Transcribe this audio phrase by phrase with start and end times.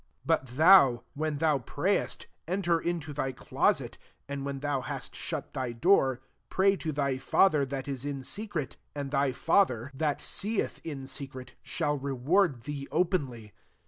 [0.23, 5.13] 6 •«But thou, when thou pray est, enter into thy closet, and when thou hast
[5.13, 9.31] shut thy door, pray to thy Father that t« in se cret 2 and Ay
[9.31, 10.89] Father, that seeth d2 MATTHEW VI.
[10.91, 13.53] in secret, shall reward thee [openly].